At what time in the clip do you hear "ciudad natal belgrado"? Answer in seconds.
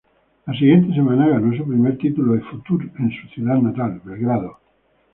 3.35-4.57